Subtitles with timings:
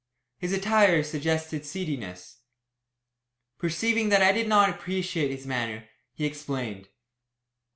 [0.39, 2.39] His attire suggested seediness.
[3.59, 6.87] Perceiving that I did not appreciate his manner, he explained.